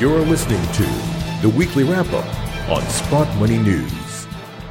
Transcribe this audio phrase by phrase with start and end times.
[0.00, 0.82] You're listening to
[1.42, 4.26] the weekly wrap up on Sprott Money News.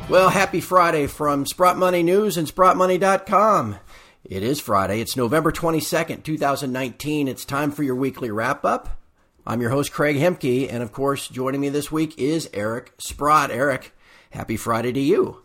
[0.10, 3.76] Well, happy Friday from Sprott Money News and SprottMoney.com.
[4.24, 5.02] It is Friday.
[5.02, 7.28] It's November 22nd, 2019.
[7.28, 9.00] It's time for your weekly wrap up.
[9.46, 13.52] I'm your host, Craig Hemke, and of course, joining me this week is Eric Sprott.
[13.52, 13.96] Eric,
[14.32, 15.44] happy Friday to you.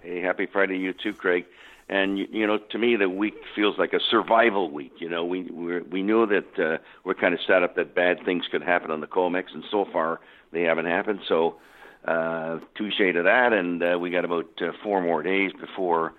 [0.00, 1.44] Hey, happy Friday to you too, Craig.
[1.88, 4.92] And you know, to me, the week feels like a survival week.
[4.98, 8.24] You know, we we're, we knew that uh, we're kind of set up that bad
[8.24, 10.20] things could happen on the Comex, and so far
[10.52, 11.20] they haven't happened.
[11.26, 11.56] So,
[12.04, 16.12] uh, touche to that, and uh, we got about uh, four more days before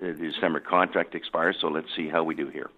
[0.00, 1.56] the December contract expires.
[1.60, 2.70] So let's see how we do here.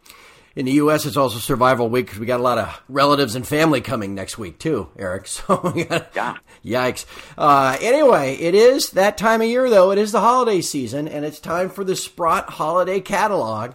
[0.56, 3.44] In the U.S., it's also survival week because we got a lot of relatives and
[3.46, 5.26] family coming next week too, Eric.
[5.34, 7.06] So yeah, yikes.
[7.36, 9.90] Uh, anyway, it is that time of year though.
[9.90, 13.72] It is the holiday season, and it's time for the Sprott Holiday Catalog.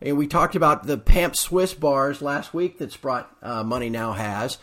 [0.00, 4.12] And we talked about the Pamp Swiss bars last week that Sprott uh, Money now
[4.12, 4.58] has.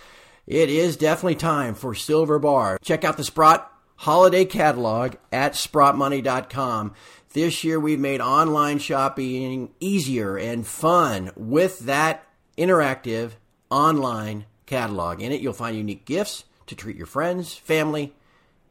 [0.47, 2.77] It is definitely time for Silver Bar.
[2.83, 6.94] Check out the Sprott Holiday Catalog at SprottMoney.com.
[7.36, 12.25] This year, we've made online shopping easier and fun with that
[12.58, 13.31] interactive
[13.69, 15.22] online catalog.
[15.22, 18.13] In it, you'll find unique gifts to treat your friends, family,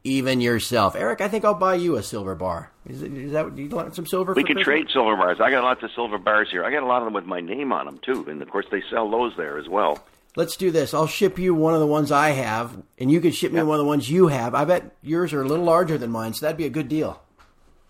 [0.03, 0.95] even yourself.
[0.95, 2.71] Eric, I think I'll buy you a silver bar.
[2.87, 4.33] Is, it, is that do you want some silver?
[4.33, 5.37] We can trade silver bars.
[5.39, 6.65] I got lots of silver bars here.
[6.65, 8.65] I got a lot of them with my name on them too, and of course
[8.71, 10.03] they sell those there as well.
[10.35, 10.95] Let's do this.
[10.95, 13.67] I'll ship you one of the ones I have, and you can ship me yep.
[13.67, 14.55] one of the ones you have.
[14.55, 17.21] I bet yours are a little larger than mine, so that'd be a good deal.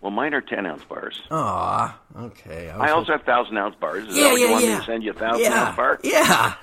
[0.00, 1.20] Well, mine are ten ounce bars.
[1.30, 2.70] Ah, okay.
[2.70, 4.06] I, I also have thousand ounce bars.
[4.06, 4.74] Is yeah, yeah, you want yeah.
[4.74, 6.00] Me to send you a thousand yeah, ounce bar?
[6.04, 6.54] Yeah.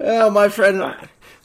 [0.00, 0.96] well, my friend,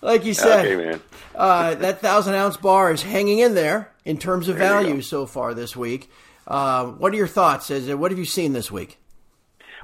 [0.02, 1.02] like you said, okay, man.
[1.36, 5.26] uh, that thousand ounce bar is hanging in there in terms of their value so
[5.26, 6.10] far this week.
[6.48, 7.72] Uh, what are your thoughts?
[7.72, 8.98] As what have you seen this week?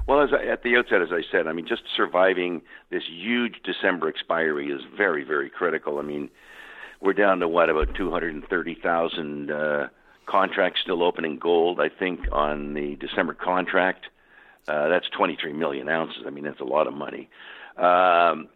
[0.06, 3.62] Well, as I, at the outset, as I said, I mean, just surviving this huge
[3.62, 5.98] December expiry is very, very critical.
[5.98, 6.30] I mean,
[7.00, 9.88] we're down to what about 230,000 uh,
[10.26, 11.80] contracts still open in gold.
[11.80, 14.06] I think on the December contract,
[14.68, 16.22] uh, that's 23 million ounces.
[16.26, 17.28] I mean, that's a lot of money.
[17.76, 18.48] Um,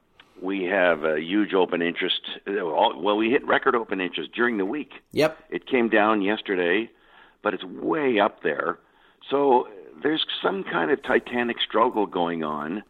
[0.43, 2.21] we have a huge open interest.
[2.47, 4.93] Well, we hit record open interest during the week.
[5.13, 5.39] Yep.
[5.51, 6.91] It came down yesterday,
[7.43, 8.79] but it's way up there.
[9.31, 9.69] So
[10.03, 12.83] there's some kind of titanic struggle going on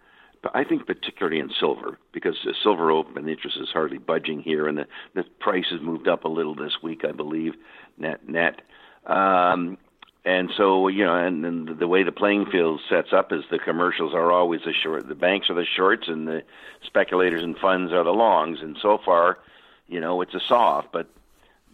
[0.53, 4.78] I think particularly in silver, because the silver open interest is hardly budging here, and
[4.78, 7.55] the, the price has moved up a little this week, I believe,
[7.97, 8.62] net net.
[9.06, 9.78] Um,
[10.25, 13.59] and so, you know, and, and the way the playing field sets up is the
[13.59, 16.43] commercials are always the short, the banks are the shorts, and the
[16.83, 18.60] speculators and funds are the longs.
[18.62, 19.38] And so far,
[19.87, 21.09] you know, it's a soft, but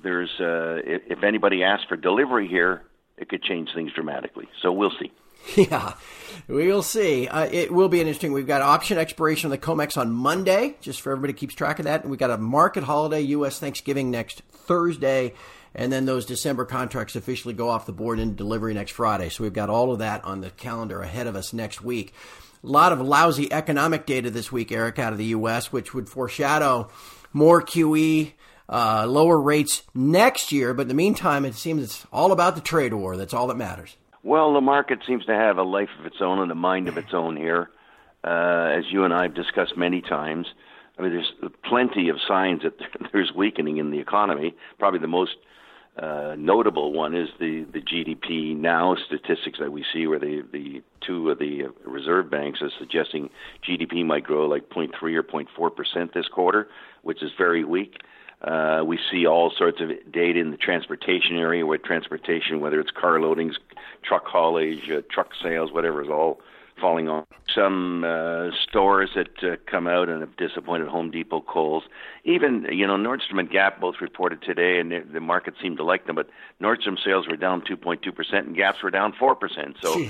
[0.02, 2.82] there's uh, if, if anybody asks for delivery here,
[3.16, 4.48] it could change things dramatically.
[4.62, 5.12] So we'll see.
[5.56, 5.94] Yeah,
[6.48, 7.26] we'll see.
[7.26, 8.32] Uh, it will be interesting.
[8.32, 11.86] We've got option expiration of the COMEX on Monday, just for everybody keeps track of
[11.86, 12.02] that.
[12.02, 13.58] And we've got a market holiday, U.S.
[13.58, 15.34] Thanksgiving next Thursday.
[15.74, 19.28] And then those December contracts officially go off the board in delivery next Friday.
[19.28, 22.12] So we've got all of that on the calendar ahead of us next week.
[22.62, 26.08] A lot of lousy economic data this week, Eric, out of the U.S., which would
[26.08, 26.88] foreshadow
[27.32, 28.32] more QE,
[28.68, 30.74] uh, lower rates next year.
[30.74, 33.16] But in the meantime, it seems it's all about the trade war.
[33.16, 33.96] That's all that matters.
[34.22, 36.98] Well, the market seems to have a life of its own and a mind of
[36.98, 37.70] its own here,
[38.22, 40.46] uh, as you and I have discussed many times.
[40.98, 42.74] I mean, there's plenty of signs that
[43.12, 44.54] there's weakening in the economy.
[44.78, 45.36] Probably the most
[45.96, 50.82] uh, notable one is the, the GDP now statistics that we see, where the, the
[51.00, 53.30] two of the reserve banks are suggesting
[53.66, 56.68] GDP might grow like 0.3 or 0.4 percent this quarter,
[57.02, 57.96] which is very weak.
[58.42, 62.90] Uh, we see all sorts of data in the transportation area, where transportation, whether it's
[62.90, 63.54] car loadings,
[64.02, 66.40] truck haulage, uh, truck sales, whatever, is all
[66.80, 67.26] falling off.
[67.54, 71.84] Some uh, stores that uh, come out and have disappointed Home Depot, Kohl's,
[72.24, 75.84] even you know Nordstrom and Gap both reported today, and the, the market seemed to
[75.84, 76.16] like them.
[76.16, 76.30] But
[76.62, 79.76] Nordstrom sales were down 2.2 percent, and Gap's were down four percent.
[79.80, 80.06] So.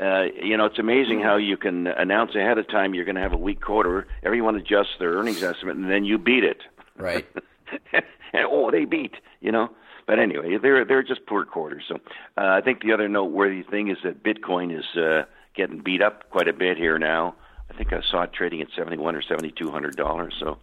[0.00, 3.20] Uh, you know, it's amazing how you can announce ahead of time you're going to
[3.20, 4.06] have a weak quarter.
[4.22, 6.62] Everyone adjusts their earnings estimate, and then you beat it.
[6.96, 7.26] Right.
[7.92, 9.14] and oh, they beat.
[9.40, 9.70] You know,
[10.06, 11.84] but anyway, they're they're just poor quarters.
[11.88, 11.96] So
[12.36, 15.24] uh, I think the other noteworthy thing is that Bitcoin is uh,
[15.54, 17.34] getting beat up quite a bit here now.
[17.70, 20.34] I think I saw it trading at seventy one or seventy two hundred dollars.
[20.40, 20.58] So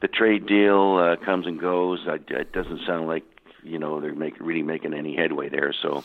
[0.00, 2.00] the trade deal uh, comes and goes.
[2.06, 3.24] I, it doesn't sound like
[3.62, 5.74] you know they're make, really making any headway there.
[5.82, 6.02] So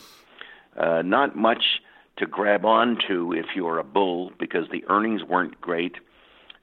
[0.76, 1.80] uh, not much
[2.18, 5.96] to grab onto if you're a bull because the earnings weren't great.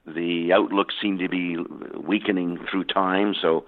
[0.06, 1.56] The outlook seemed to be
[1.96, 3.34] weakening through time.
[3.40, 3.64] So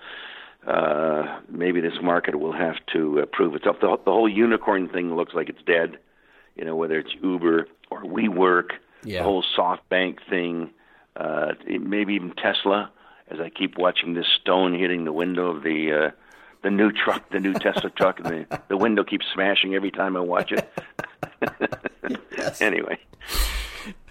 [0.67, 3.77] uh, maybe this market will have to uh, prove itself.
[3.81, 5.99] The, the whole unicorn thing looks like it's dead.
[6.57, 8.71] You know, whether it's Uber or WeWork,
[9.05, 9.19] yeah.
[9.19, 10.71] the whole SoftBank thing.
[11.17, 12.91] uh, maybe even Tesla.
[13.29, 16.11] As I keep watching this stone hitting the window of the uh,
[16.63, 20.17] the new truck, the new Tesla truck, and the the window keeps smashing every time
[20.17, 20.69] I watch it.
[22.39, 22.61] Yes.
[22.61, 22.99] Anyway,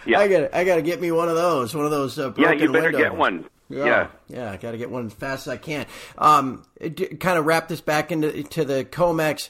[0.06, 1.76] yeah, I got I got to get me one of those.
[1.76, 2.18] One of those.
[2.18, 3.46] Uh, yeah, you better get one.
[3.68, 4.10] Yeah.
[4.28, 5.88] yeah, I got to get one as fast as I can.
[6.20, 9.50] Um, d- kind of wrap this back into to the Comex.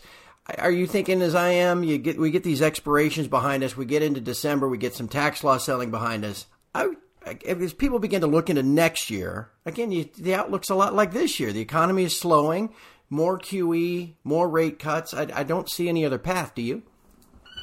[0.57, 1.83] Are you thinking as I am?
[1.83, 3.75] You get we get these expirations behind us.
[3.75, 4.69] We get into December.
[4.69, 6.45] We get some tax loss selling behind us.
[6.73, 6.89] I,
[7.45, 11.11] as people begin to look into next year, again, you, the outlook's a lot like
[11.11, 11.51] this year.
[11.51, 12.73] The economy is slowing.
[13.09, 15.13] More QE, more rate cuts.
[15.13, 16.55] I, I don't see any other path.
[16.55, 16.83] Do you?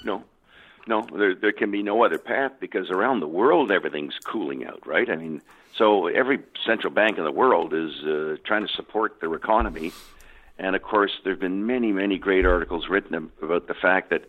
[0.05, 0.25] No,
[0.87, 4.87] no, there there can be no other path because around the world everything's cooling out,
[4.87, 5.09] right?
[5.09, 5.43] I mean,
[5.77, 9.93] so every central bank in the world is uh, trying to support their economy,
[10.59, 14.25] and of course, there've been many, many great articles written about the fact that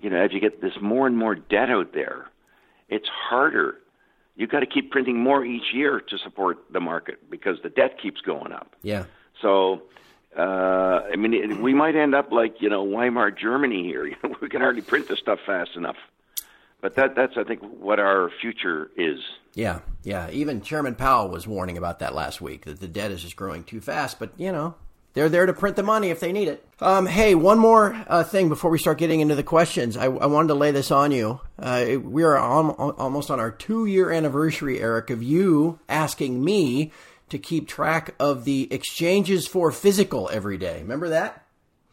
[0.00, 2.26] you know as you get this more and more debt out there,
[2.88, 3.76] it's harder.
[4.36, 7.98] You've got to keep printing more each year to support the market because the debt
[8.00, 8.74] keeps going up.
[8.82, 9.04] Yeah.
[9.42, 9.82] So,
[10.36, 14.06] uh, I mean, it, we might end up like you know Weimar Germany here.
[14.10, 15.96] You know, we can hardly print the stuff fast enough.
[16.80, 19.20] But that that's I think what our future is.
[19.54, 20.30] Yeah, yeah.
[20.30, 23.64] Even Chairman Powell was warning about that last week that the debt is just growing
[23.64, 24.18] too fast.
[24.18, 24.76] But you know,
[25.12, 26.64] they're there to print the money if they need it.
[26.80, 29.96] Um, hey, one more uh, thing before we start getting into the questions.
[29.96, 31.40] I, I wanted to lay this on you.
[31.58, 36.92] Uh, we are on, almost on our two year anniversary, Eric, of you asking me
[37.30, 40.80] to keep track of the exchanges for physical every day.
[40.80, 41.44] Remember that?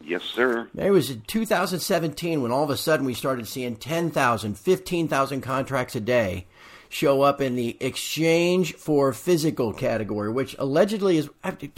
[0.02, 0.70] Yes, sir.
[0.78, 5.96] It was in 2017 when all of a sudden we started seeing 10,000, 15,000 contracts
[5.96, 6.46] a day
[6.90, 11.30] show up in the exchange for physical category, which allegedly is,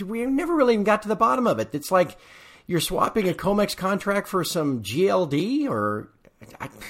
[0.06, 1.74] we never really even got to the bottom of it.
[1.74, 2.18] It's like
[2.68, 6.10] you're swapping a COMEX contract for some GLD or.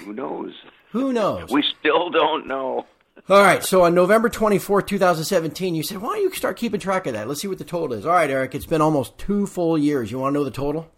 [0.04, 0.54] Who knows?
[0.92, 1.50] Who knows?
[1.50, 2.86] We still don't know.
[3.28, 7.06] All right, so on November 24th, 2017, you said, why don't you start keeping track
[7.06, 7.28] of that?
[7.28, 8.06] Let's see what the total is.
[8.06, 10.10] All right, Eric, it's been almost two full years.
[10.10, 10.90] You want to know the total?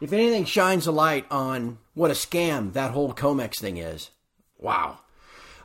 [0.00, 4.10] If anything shines a light on what a scam that whole Comex thing is,
[4.58, 4.98] wow.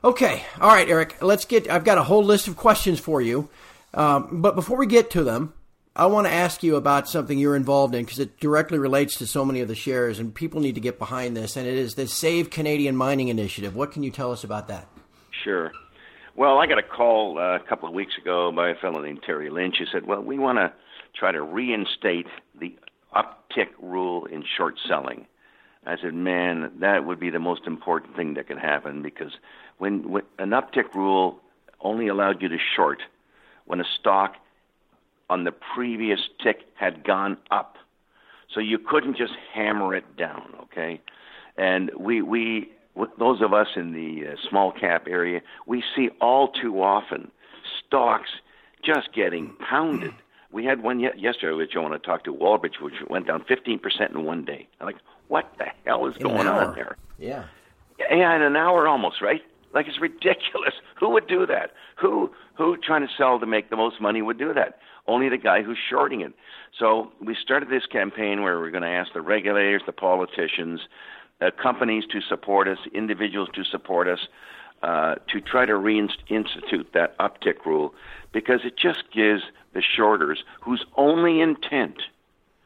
[0.03, 1.21] Okay, all right, Eric.
[1.21, 1.69] Let's get.
[1.69, 3.49] I've got a whole list of questions for you,
[3.93, 5.53] um, but before we get to them,
[5.93, 9.27] I want to ask you about something you're involved in because it directly relates to
[9.27, 11.57] so many of the shares, and people need to get behind this.
[11.57, 13.75] And it is the Save Canadian Mining Initiative.
[13.75, 14.87] What can you tell us about that?
[15.43, 15.73] Sure.
[16.37, 19.23] Well, I got a call uh, a couple of weeks ago by a fellow named
[19.25, 20.71] Terry Lynch who said, "Well, we want to
[21.13, 22.73] try to reinstate the
[23.13, 25.25] uptick rule in short selling."
[25.85, 29.33] I said, "Man, that would be the most important thing that could happen because
[29.79, 31.39] when, when an uptick rule
[31.81, 33.01] only allowed you to short
[33.65, 34.35] when a stock
[35.29, 37.75] on the previous tick had gone up,
[38.53, 41.01] so you couldn't just hammer it down, okay?"
[41.57, 42.71] And we we
[43.17, 47.31] those of us in the uh, small cap area, we see all too often
[47.85, 48.29] stocks
[48.83, 50.13] just getting pounded.
[50.51, 53.43] We had one ye- yesterday, which I want to talk to Wallbridge, which went down
[53.43, 54.67] 15% in one day.
[54.79, 56.97] I'm like, what the hell is In going on there?
[57.19, 57.45] Yeah.
[57.99, 59.43] Yeah, in an hour almost, right?
[59.73, 60.73] Like it's ridiculous.
[60.99, 61.71] Who would do that?
[62.01, 64.79] Who who trying to sell to make the most money would do that?
[65.07, 66.33] Only the guy who's shorting it.
[66.77, 70.81] So we started this campaign where we're going to ask the regulators, the politicians,
[71.41, 74.19] uh, companies to support us, individuals to support us,
[74.83, 77.93] uh, to try to reinstitute that uptick rule
[78.31, 82.01] because it just gives the shorters whose only intent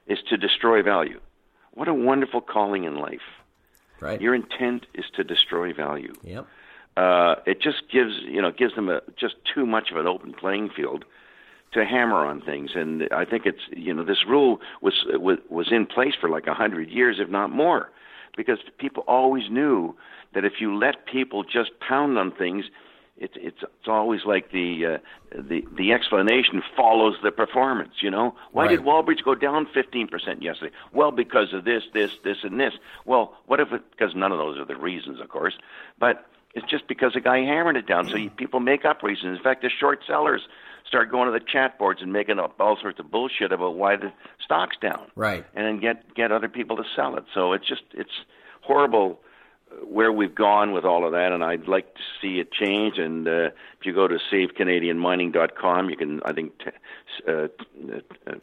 [0.08, 1.20] is to destroy value.
[1.74, 3.22] What a wonderful calling in life.
[4.00, 4.22] Right.
[4.22, 6.14] Your intent is to destroy value.
[6.24, 6.46] yep.
[6.96, 10.34] Uh, it just gives you know gives them a just too much of an open
[10.34, 11.06] playing field
[11.74, 12.72] to hammer on things.
[12.76, 16.48] And I think it's you know this rule was was, was in place for like
[16.48, 17.90] a hundred years, if not more,
[18.38, 19.96] because people always knew
[20.34, 22.66] that if you let people just pound on things.
[23.16, 24.98] It's it's it's always like the uh,
[25.40, 27.94] the the explanation follows the performance.
[28.02, 28.88] You know why did Right.
[28.88, 30.74] Wallbridge go down fifteen percent yesterday?
[30.94, 32.74] Well, because of this, this, this, and this.
[33.06, 33.84] Well, what if it?
[33.92, 35.54] Because none of those are the reasons, of course.
[36.00, 38.08] But it's just because a guy hammered it down.
[38.08, 39.38] So you, people make up reasons.
[39.38, 40.42] In fact, the short sellers
[40.88, 43.96] start going to the chat boards and making up all sorts of bullshit about why
[43.96, 44.12] the
[44.44, 45.08] stock's down.
[45.16, 45.46] Right.
[45.56, 47.26] And then get get other people to sell it.
[47.34, 48.12] So it's just it's
[48.62, 49.20] horrible
[49.72, 53.00] uh, where we've gone with all of that, and I'd like to see it change.
[53.00, 57.48] And uh, if you go to SaveCanadianMining.com, you can, I think, t- uh,
[58.28, 58.36] uh,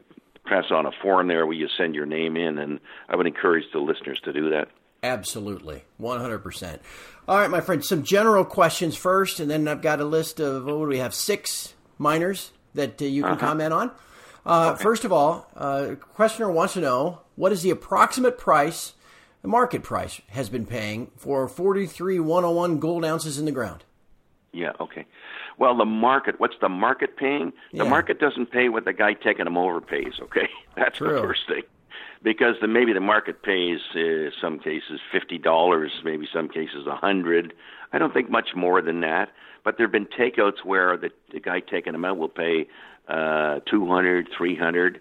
[0.45, 3.67] press on a form there where you send your name in, and I would encourage
[3.73, 4.69] the listeners to do that.
[5.03, 6.83] Absolutely, one hundred percent.
[7.27, 7.83] All right, my friend.
[7.85, 11.15] Some general questions first, and then I've got a list of what do we have?
[11.15, 13.47] Six miners that uh, you can uh-huh.
[13.47, 13.91] comment on.
[14.45, 14.83] Uh, okay.
[14.83, 18.93] First of all, uh, questioner wants to know what is the approximate price,
[19.41, 23.39] the market price, has been paying for forty three one hundred oh one gold ounces
[23.39, 23.85] in the ground.
[24.53, 24.73] Yeah.
[24.81, 25.07] Okay.
[25.57, 26.39] Well, the market.
[26.41, 27.55] What's the market paying?
[27.73, 27.89] The yeah.
[27.91, 30.13] market doesn't pay what the guy taking them over pays.
[30.21, 31.15] Okay, that's True.
[31.15, 31.63] the first thing
[32.23, 36.97] because the, maybe the market pays uh, some cases fifty dollars, maybe some cases a
[36.97, 37.55] hundred.
[37.93, 39.31] I don't think much more than that.
[39.65, 42.67] But there have been takeouts where the, the guy taking them out will pay
[43.09, 45.01] uh, two hundred, three hundred,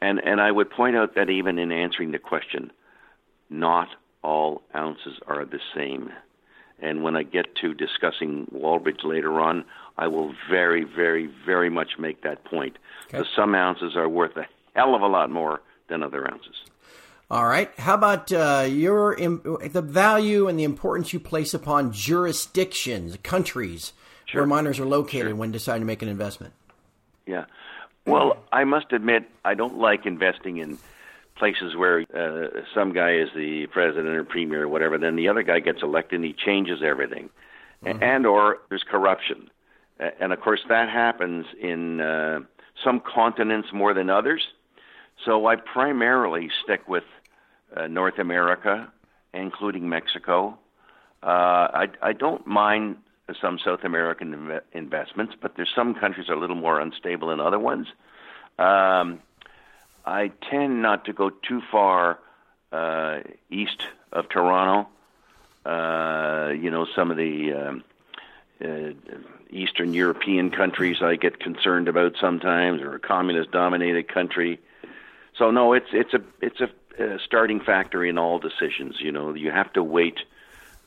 [0.00, 2.70] and and I would point out that even in answering the question,
[3.50, 3.88] not
[4.22, 6.10] all ounces are the same.
[6.78, 9.64] And when I get to discussing Wallbridge later on,
[9.96, 12.76] I will very, very, very much make that point.
[13.14, 13.26] Okay.
[13.34, 16.54] some ounces are worth a hell of a lot more than other ounces.
[17.30, 17.70] All right.
[17.78, 23.92] How about uh, your the value and the importance you place upon jurisdictions, countries
[24.26, 24.42] sure.
[24.42, 25.34] where miners are located sure.
[25.34, 26.54] when deciding to make an investment?
[27.26, 27.46] Yeah.
[28.06, 30.78] Well, I must admit I don't like investing in
[31.36, 35.42] places where uh, some guy is the president or premier or whatever, then the other
[35.42, 37.28] guy gets elected and he changes everything,
[37.84, 38.02] mm-hmm.
[38.02, 39.50] and or there's corruption,
[39.98, 42.40] and of course that happens in uh,
[42.82, 44.46] some continents more than others.
[45.24, 47.04] So I primarily stick with
[47.74, 48.92] uh, North America,
[49.32, 50.58] including Mexico.
[51.22, 52.96] Uh, I, I don't mind
[53.40, 57.40] some South American inv- investments, but there's some countries are a little more unstable than
[57.40, 57.88] other ones.
[58.58, 59.20] Um,
[60.04, 62.18] I tend not to go too far
[62.72, 63.20] uh,
[63.50, 63.82] east
[64.12, 64.88] of Toronto.
[65.64, 67.84] Uh, you know, some of the um,
[68.64, 68.92] uh,
[69.50, 74.60] Eastern European countries I get concerned about sometimes, or a communist-dominated country.
[75.38, 76.68] So no, it's it's a it's a,
[77.24, 78.96] starting factor in all decisions.
[79.00, 80.20] You know, you have to weight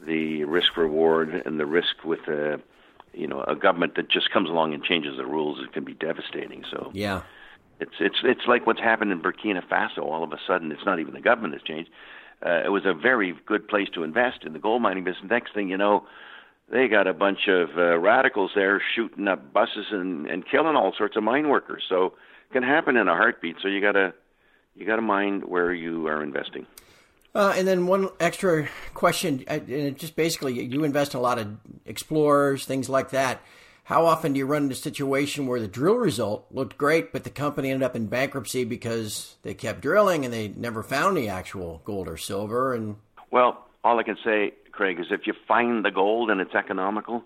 [0.01, 2.59] the risk reward and the risk with a
[3.13, 5.59] you know a government that just comes along and changes the rules.
[5.63, 6.63] It can be devastating.
[6.69, 7.21] So yeah,
[7.79, 9.99] it's it's it's like what's happened in Burkina Faso.
[9.99, 11.91] All of a sudden, it's not even the government that's changed.
[12.43, 15.29] Uh, it was a very good place to invest in the gold mining business.
[15.29, 16.07] Next thing you know,
[16.71, 20.93] they got a bunch of uh, radicals there shooting up buses and and killing all
[20.97, 21.83] sorts of mine workers.
[21.87, 22.13] So
[22.49, 23.57] it can happen in a heartbeat.
[23.61, 24.13] So you gotta
[24.79, 26.65] you got to mind where you are investing.
[27.35, 31.57] Uh, and then one extra question, and just basically, you invest in a lot of
[31.85, 33.41] explorers, things like that.
[33.83, 37.23] How often do you run into a situation where the drill result looked great, but
[37.23, 41.27] the company ended up in bankruptcy because they kept drilling and they never found any
[41.27, 42.73] actual gold or silver?
[42.73, 42.95] And
[43.31, 47.23] well, all I can say, Craig, is if you find the gold and it's economical,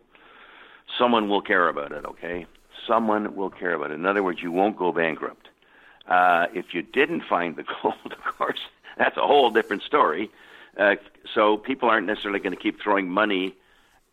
[0.98, 2.06] someone will care about it.
[2.06, 2.46] Okay,
[2.88, 3.96] someone will care about it.
[3.96, 5.50] In other words, you won't go bankrupt.
[6.08, 8.60] Uh, if you didn't find the gold, of course,
[8.98, 10.30] that's a whole different story.
[10.78, 10.96] Uh,
[11.34, 13.56] so people aren't necessarily going to keep throwing money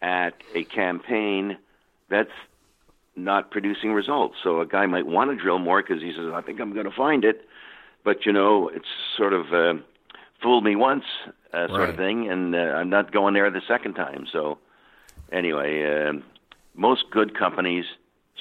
[0.02, 1.56] at a campaign
[2.09, 2.30] that's
[3.16, 4.37] not producing results.
[4.42, 6.87] So a guy might want to drill more because he says, "I think I'm going
[6.87, 7.47] to find it,"
[8.04, 9.75] but you know, it's sort of uh,
[10.42, 11.04] fooled me once,
[11.52, 11.88] uh, sort right.
[11.90, 14.26] of thing, and uh, I'm not going there the second time.
[14.30, 14.59] So
[15.32, 16.12] anyway, uh,
[16.75, 17.85] most good companies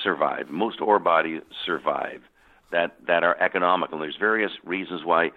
[0.02, 0.50] survive.
[0.50, 2.22] Most ore bodies survive
[2.72, 4.00] that that are economical.
[4.00, 5.32] There's various reasons why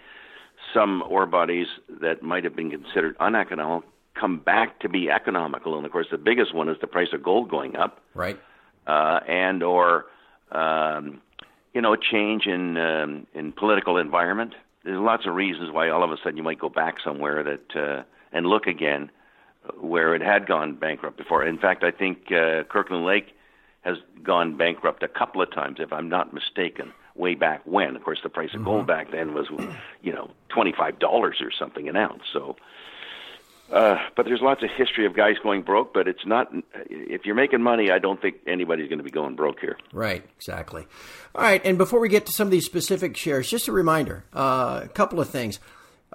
[0.73, 1.67] some ore bodies
[2.01, 6.19] that might have been considered uneconomical come back to be economical, and of course the
[6.19, 8.39] biggest one is the price of gold going up, right?
[8.87, 10.07] Uh, and or
[10.53, 11.21] um,
[11.73, 14.55] you know a change in um, in political environment.
[14.85, 17.77] There's lots of reasons why all of a sudden you might go back somewhere that
[17.77, 19.11] uh, and look again
[19.81, 21.47] where it had gone bankrupt before.
[21.47, 23.29] In fact, I think uh, Kirkland Lake
[23.83, 27.97] has gone bankrupt a couple of times, if I'm not mistaken way back when.
[27.97, 28.65] Of course, the price of mm-hmm.
[28.65, 29.47] gold back then was,
[30.03, 32.23] you know, twenty five dollars or something an ounce.
[32.33, 32.57] So,
[33.71, 35.95] uh, but there's lots of history of guys going broke.
[35.95, 36.53] But it's not.
[36.89, 39.79] If you're making money, I don't think anybody's going to be going broke here.
[39.93, 40.25] Right.
[40.37, 40.87] Exactly.
[41.35, 41.65] All right.
[41.65, 44.89] And before we get to some of these specific shares, just a reminder: uh, a
[44.89, 45.59] couple of things.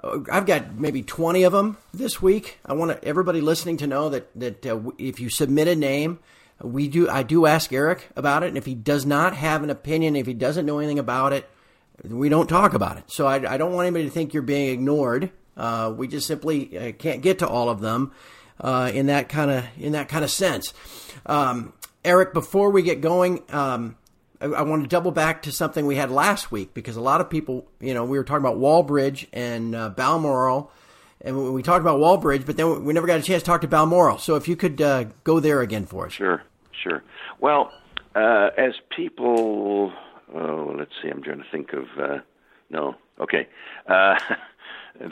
[0.02, 2.58] Uh, I've got maybe 20 of them this week.
[2.64, 6.20] I want everybody listening to know that that uh, if you submit a name
[6.62, 9.70] we do I do ask Eric about it, and if he does not have an
[9.70, 11.48] opinion, if he doesn't know anything about it,
[12.04, 13.04] we don't talk about it.
[13.06, 15.30] So I, I don't want anybody to think you're being ignored.
[15.56, 18.12] Uh, we just simply uh, can't get to all of them
[18.60, 20.72] uh, in that kind of in that kind of sense.
[21.26, 21.72] Um,
[22.04, 23.96] Eric, before we get going, um,
[24.40, 27.20] I, I want to double back to something we had last week because a lot
[27.20, 30.70] of people, you know, we were talking about Wallbridge and uh, Balmoral,
[31.20, 33.68] and we talked about Wallbridge, but then we never got a chance to talk to
[33.68, 34.18] Balmoral.
[34.18, 36.12] So if you could uh, go there again for us.
[36.12, 36.42] Sure,
[36.82, 37.02] sure.
[37.40, 37.72] Well,
[38.14, 39.92] uh, as people,
[40.34, 42.18] oh, let's see, I'm trying to think of, uh,
[42.70, 43.48] no, okay.
[43.86, 44.14] Uh,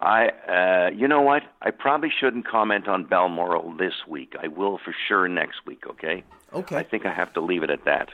[0.00, 1.42] I, uh, you know what?
[1.60, 4.34] I probably shouldn't comment on Balmoral this week.
[4.40, 5.84] I will for sure next week.
[5.88, 6.24] Okay.
[6.52, 6.76] Okay.
[6.76, 8.08] I think I have to leave it at that.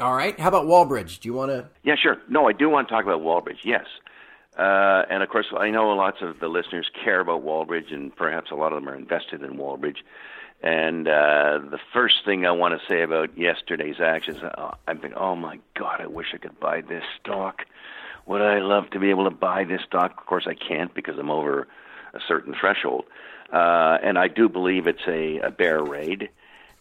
[0.00, 0.38] All right.
[0.38, 1.20] How about Wallbridge?
[1.20, 1.68] Do you want to?
[1.82, 2.18] Yeah, sure.
[2.28, 3.64] No, I do want to talk about Wallbridge.
[3.64, 3.86] Yes.
[4.58, 8.50] Uh, and of course, I know lots of the listeners care about Wallbridge, and perhaps
[8.50, 9.98] a lot of them are invested in Wallbridge.
[10.62, 15.18] And uh, the first thing I want to say about yesterday's actions, uh, I'm thinking,
[15.18, 17.64] oh my God, I wish I could buy this stock.
[18.26, 20.18] Would I love to be able to buy this stock?
[20.18, 21.68] Of course, I can't because I'm over
[22.12, 23.04] a certain threshold.
[23.52, 26.28] Uh, and I do believe it's a, a bear raid.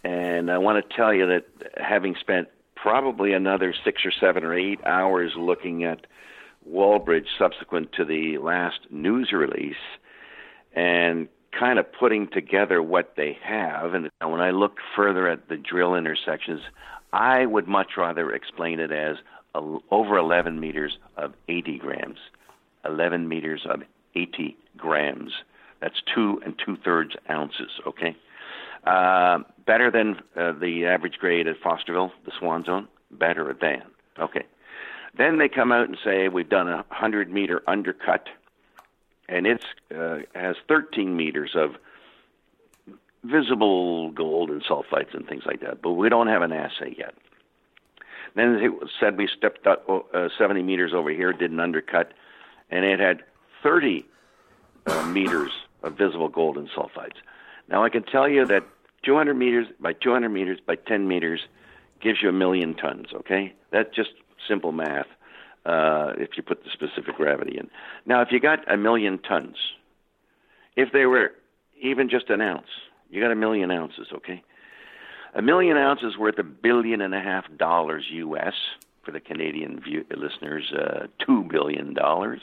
[0.03, 1.46] And I want to tell you that
[1.77, 6.07] having spent probably another six or seven or eight hours looking at
[6.69, 9.75] Wallbridge subsequent to the last news release
[10.74, 11.27] and
[11.58, 13.94] kind of putting together what they have.
[13.94, 16.62] And when I look further at the drill intersections,
[17.13, 19.18] I would much rather explain it as
[19.56, 22.20] over 11 meters of 80 grams.
[22.86, 23.82] 11 meters of
[24.16, 25.32] 80 grams.
[25.82, 28.16] That's two and two thirds ounces, okay?
[28.86, 32.88] Uh, better than uh, the average grade at Fosterville, the Swan Zone?
[33.12, 33.84] Better than.
[34.20, 34.46] Okay.
[35.18, 38.27] Then they come out and say we've done a 100 meter undercut,
[39.29, 39.63] and it
[39.96, 41.75] uh, has 13 meters of
[43.24, 47.13] visible gold and sulfides and things like that, but we don't have an assay yet.
[48.36, 52.13] Then it said we stepped up uh, 70 meters over here, did an undercut,
[52.69, 53.24] and it had
[53.63, 54.05] 30
[54.86, 55.51] uh, meters
[55.84, 57.17] of visible gold and sulfides.
[57.67, 58.63] Now I can tell you that
[59.03, 61.41] 200 meters by 200 meters by 10 meters
[62.01, 63.07] gives you a million tons.
[63.13, 64.12] Okay, that's just
[64.48, 65.07] simple math.
[65.67, 67.69] Uh, if you put the specific gravity in.
[68.05, 69.57] Now, if you got a million tons,
[70.77, 71.33] if they were
[71.81, 72.69] even just an ounce,
[73.09, 74.07] you got a million ounces.
[74.13, 74.41] Okay,
[75.35, 78.53] a million ounces worth a billion and a half dollars U.S.
[79.03, 82.39] for the Canadian view, listeners, uh, two billion dollars.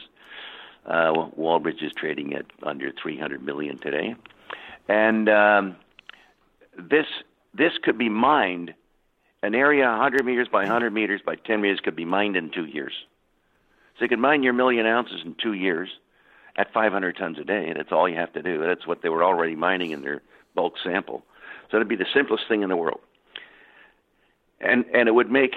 [0.85, 4.15] Uh, Wallbridge is trading at under 300 million today,
[4.87, 5.77] and um,
[6.77, 7.07] this
[7.55, 8.75] this could be mined.
[9.43, 12.67] An area 100 meters by 100 meters by 10 meters could be mined in two
[12.67, 12.93] years.
[13.99, 15.89] So you could mine your million ounces in two years
[16.57, 17.69] at 500 tons a day.
[17.69, 18.61] And that's all you have to do.
[18.61, 20.23] That's what they were already mining in their
[20.55, 21.23] bulk sample.
[21.71, 23.01] So it'd be the simplest thing in the world.
[24.61, 25.55] And and it would make,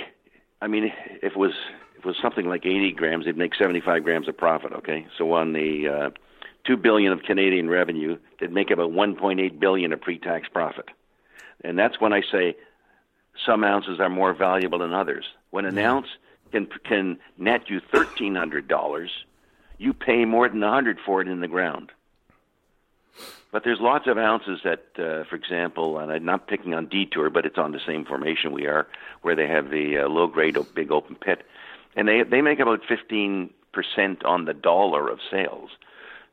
[0.61, 1.53] I mean, if it was
[1.97, 4.73] if it was something like 80 grams, it'd make 75 grams of profit.
[4.73, 6.09] Okay, so on the uh,
[6.65, 10.89] two billion of Canadian revenue, it'd make about 1.8 billion of pre-tax profit.
[11.63, 12.55] And that's when I say
[13.45, 15.25] some ounces are more valuable than others.
[15.51, 15.91] When an yeah.
[15.91, 16.07] ounce
[16.51, 19.11] can can net you thirteen hundred dollars,
[19.77, 21.91] you pay more than a hundred for it in the ground.
[23.51, 27.29] But there's lots of ounces that, uh, for example, and I'm not picking on Detour,
[27.29, 28.87] but it's on the same formation we are,
[29.21, 31.43] where they have the uh, low grade big open pit,
[31.95, 35.69] and they they make about fifteen percent on the dollar of sales.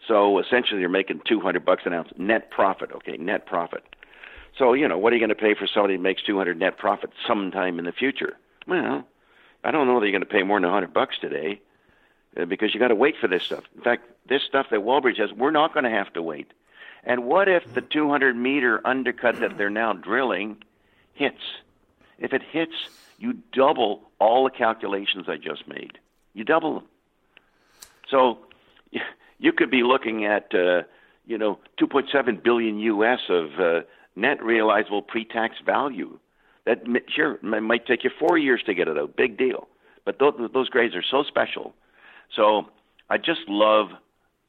[0.06, 2.90] So essentially, you're making two hundred bucks an ounce net profit.
[2.92, 3.84] Okay, net profit.
[4.58, 6.78] So, you know, what are you going to pay for somebody who makes 200 net
[6.78, 8.36] profit sometime in the future?
[8.66, 9.04] Well,
[9.64, 11.60] I don't know that you're going to pay more than a 100 bucks today
[12.36, 13.64] uh, because you got to wait for this stuff.
[13.74, 16.52] In fact, this stuff that Wallbridge has, we're not going to have to wait.
[17.02, 20.62] And what if the 200 meter undercut that they're now drilling
[21.14, 21.40] hits?
[22.18, 22.74] If it hits,
[23.18, 25.98] you double all the calculations I just made.
[26.32, 26.84] You double them.
[28.08, 28.38] So
[29.38, 30.82] you could be looking at, uh,
[31.26, 33.80] you know, 2.7 billion US of uh,
[34.16, 36.18] net realizable pre-tax value.
[36.66, 39.16] That sure might take you four years to get it out.
[39.16, 39.68] Big deal.
[40.04, 41.74] But those, those grades are so special.
[42.34, 42.66] So
[43.10, 43.88] I just love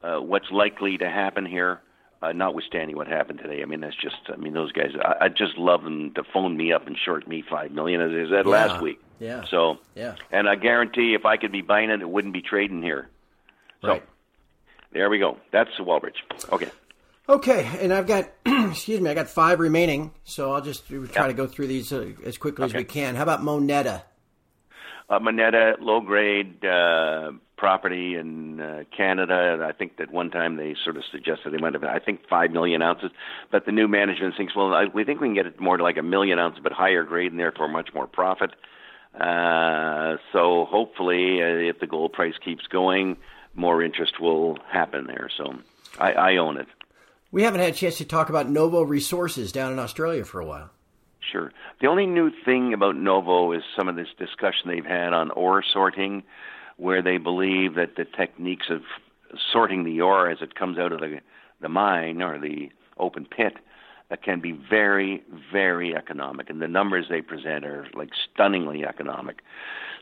[0.02, 1.80] uh, what's likely to happen here.
[2.22, 4.16] Uh, notwithstanding what happened today, I mean that's just.
[4.32, 4.92] I mean those guys.
[4.98, 8.10] I, I just love them to phone me up and short me five million as
[8.10, 8.50] I said yeah.
[8.50, 8.98] last week.
[9.20, 9.44] Yeah.
[9.44, 10.14] So yeah.
[10.32, 13.08] And I guarantee if I could be buying it, it wouldn't be trading here.
[13.82, 14.02] So right.
[14.92, 15.36] there we go.
[15.52, 16.22] That's the Wallbridge.
[16.50, 16.70] Okay.
[17.28, 21.26] Okay, and I've got, excuse me, I got five remaining, so I'll just try yep.
[21.26, 22.78] to go through these uh, as quickly okay.
[22.78, 23.16] as we can.
[23.16, 24.04] How about Moneta?
[25.08, 29.64] Uh, Moneta, low grade uh, property in uh, Canada.
[29.68, 32.52] I think that one time they sort of suggested they might have, I think, five
[32.52, 33.10] million ounces.
[33.50, 35.82] But the new management thinks, well, I, we think we can get it more to
[35.82, 38.52] like a million ounces, but higher grade, and therefore much more profit.
[39.18, 43.16] Uh, so hopefully, uh, if the gold price keeps going,
[43.54, 45.28] more interest will happen there.
[45.36, 45.56] So
[45.98, 46.68] I, I own it.
[47.30, 50.46] We haven't had a chance to talk about Novo Resources down in Australia for a
[50.46, 50.70] while.
[51.32, 51.52] Sure.
[51.80, 55.64] The only new thing about Novo is some of this discussion they've had on ore
[55.72, 56.22] sorting,
[56.76, 58.82] where they believe that the techniques of
[59.52, 61.20] sorting the ore as it comes out of the
[61.60, 63.54] the mine or the open pit
[64.22, 69.40] can be very, very economic, and the numbers they present are like stunningly economic.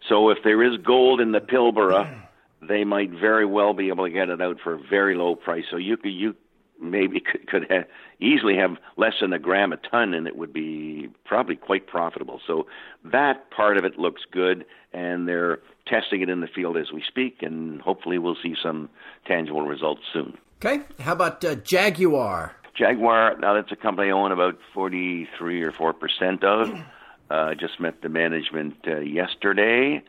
[0.09, 2.23] So if there is gold in the Pilbara,
[2.69, 5.65] they might very well be able to get it out for a very low price.
[5.71, 6.35] So you could you
[6.81, 7.85] maybe could, could have,
[8.21, 12.41] easily have less than a gram a ton, and it would be probably quite profitable.
[12.47, 12.67] So
[13.05, 17.03] that part of it looks good, and they're testing it in the field as we
[17.07, 18.89] speak, and hopefully we'll see some
[19.27, 20.37] tangible results soon.
[20.65, 22.55] Okay, how about uh, Jaguar?
[22.75, 26.75] Jaguar, now that's a company I own about 43 or 4% of.
[26.75, 26.85] I
[27.35, 30.03] uh, just met the management uh, yesterday.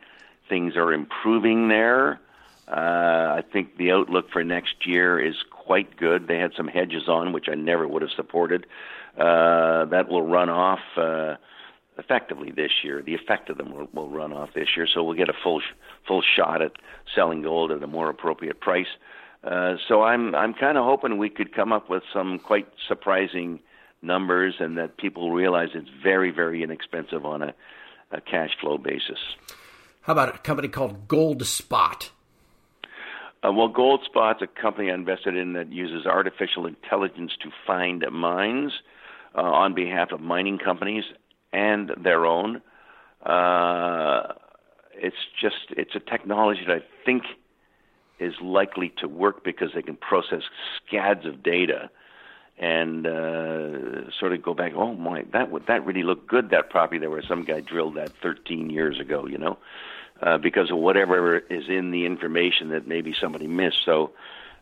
[0.48, 2.20] Things are improving there.
[2.68, 6.28] Uh, I think the outlook for next year is quite good.
[6.28, 8.66] They had some hedges on, which I never would have supported.
[9.18, 11.34] Uh, that will run off uh,
[11.98, 13.02] effectively this year.
[13.02, 15.60] The effect of them will, will run off this year, so we'll get a full
[16.06, 16.72] full shot at
[17.14, 18.86] selling gold at a more appropriate price.
[19.42, 23.60] Uh, so I'm I'm kind of hoping we could come up with some quite surprising
[24.02, 27.54] numbers, and that people realize it's very very inexpensive on a,
[28.12, 29.18] a cash flow basis.
[30.02, 32.10] How about a company called Gold Spot?
[33.46, 38.04] Uh, well, Gold Spot's a company I invested in that uses artificial intelligence to find
[38.10, 38.72] mines
[39.36, 41.04] uh, on behalf of mining companies
[41.52, 42.60] and their own.
[43.24, 44.32] Uh,
[44.94, 47.24] it's just it's a technology that I think
[48.18, 50.42] is likely to work because they can process
[50.84, 51.90] scads of data
[52.58, 54.72] and uh, sort of go back.
[54.74, 57.96] Oh my, that would that really look good that property there where some guy drilled
[57.96, 59.58] that 13 years ago, you know,
[60.22, 63.78] uh, because of whatever is in the information that maybe somebody missed.
[63.84, 64.12] So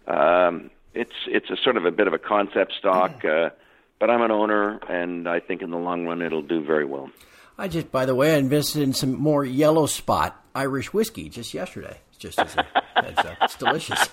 [0.06, 3.50] um, it's it's a sort of a bit of a concept stock, uh,
[3.98, 7.10] but I'm an owner, and I think in the long run it'll do very well.
[7.56, 11.54] I just, by the way, I invested in some more yellow spot Irish whiskey just
[11.54, 11.98] yesterday.
[12.08, 12.66] It's just as a
[13.00, 14.08] heads up, it's delicious.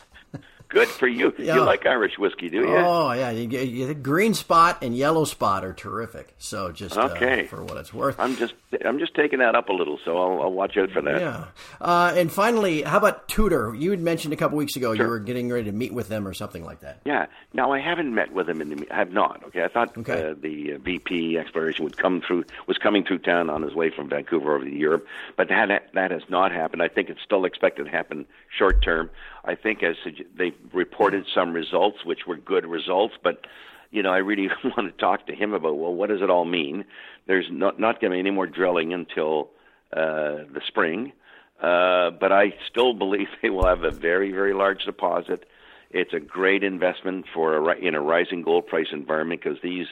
[0.72, 1.34] Good for you.
[1.38, 1.56] Yeah.
[1.56, 2.78] You like Irish whiskey, do you?
[2.78, 6.34] Oh yeah, you you, the green spot and yellow spot are terrific.
[6.38, 7.44] So just uh, okay.
[7.44, 8.54] Uh, for what it's worth, I'm just
[8.86, 11.20] I'm just taking that up a little, so I'll, I'll watch out for that.
[11.20, 11.46] Yeah.
[11.82, 13.76] Uh, and finally, how about Tudor?
[13.76, 15.06] You had mentioned a couple weeks ago sure.
[15.06, 17.02] you were getting ready to meet with them or something like that.
[17.06, 17.26] Yeah.
[17.54, 18.62] Now I haven't met with them.
[18.62, 19.44] In the, I have not.
[19.48, 19.64] Okay.
[19.64, 20.30] I thought okay.
[20.30, 23.90] Uh, the uh, VP exploration would come through was coming through town on his way
[23.90, 25.06] from Vancouver over to Europe,
[25.36, 26.82] but that that has not happened.
[26.82, 28.26] I think it's still expected to happen
[28.58, 29.10] short term.
[29.44, 29.96] I think as
[30.38, 33.46] they reported some results, which were good results, but
[33.90, 36.46] you know, I really want to talk to him about well, what does it all
[36.46, 36.86] mean?
[37.28, 39.50] There's not not going to be any more drilling until
[39.94, 41.14] uh, the spring,
[41.62, 45.46] uh, but I still believe they will have a very very large deposit.
[45.90, 49.88] It's a great investment for a, in a rising gold price environment because these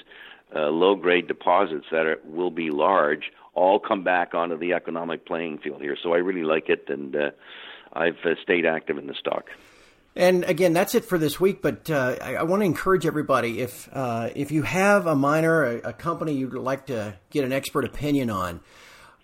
[0.56, 5.26] uh, low grade deposits that are, will be large all come back onto the economic
[5.26, 5.98] playing field here.
[6.02, 7.16] So I really like it and.
[7.16, 7.32] Uh,
[7.94, 9.46] I've uh, stayed active in the stock.
[10.16, 11.62] And again, that's it for this week.
[11.62, 15.64] But uh, I, I, want to encourage everybody if uh, if you have a miner,
[15.64, 18.60] a, a, company you'd like to get an expert opinion on,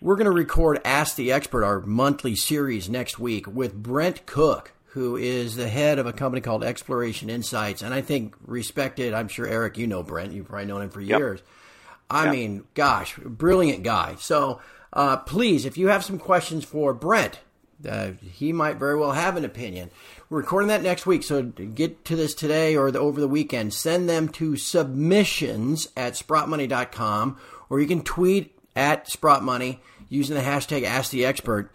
[0.00, 4.72] we're going to record Ask the Expert, our monthly series next week with Brent Cook,
[4.86, 9.12] who is the head of a company called Exploration Insights, and I think respected.
[9.12, 10.32] I'm sure Eric, you know Brent.
[10.32, 11.18] You've probably known him for yep.
[11.18, 11.42] years.
[12.08, 12.32] I yep.
[12.32, 14.14] mean, gosh, brilliant guy.
[14.18, 14.60] So
[14.92, 17.40] uh, please, if you have some questions for Brent,
[17.88, 19.90] uh, he might very well have an opinion.
[20.28, 23.74] We're recording that next week, so get to this today or the, over the weekend.
[23.74, 27.38] Send them to submissions at sprottmoney.com,
[27.70, 31.68] or you can tweet at sprottmoney using the hashtag AskTheExpert,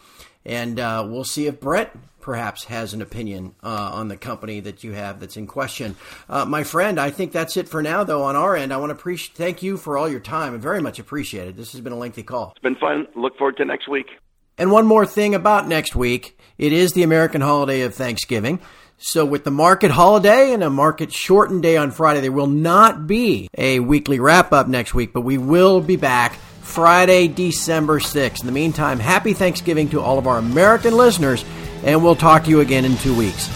[0.46, 1.90] and uh, we'll see if Brent
[2.22, 5.96] perhaps has an opinion uh, on the company that you have that's in question.
[6.30, 8.72] Uh, my friend, I think that's it for now, though, on our end.
[8.72, 10.54] I want to appreciate, thank you for all your time.
[10.54, 11.58] I very much appreciate it.
[11.58, 12.52] This has been a lengthy call.
[12.56, 13.08] It's been fun.
[13.16, 14.08] Look forward to next week.
[14.62, 18.60] And one more thing about next week it is the American holiday of Thanksgiving.
[19.00, 23.08] So, with the market holiday and a market shortened day on Friday, there will not
[23.08, 28.42] be a weekly wrap up next week, but we will be back Friday, December 6th.
[28.42, 31.44] In the meantime, happy Thanksgiving to all of our American listeners,
[31.84, 33.50] and we'll talk to you again in two weeks.